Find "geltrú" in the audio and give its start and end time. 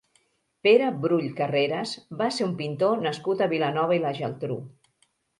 4.21-4.57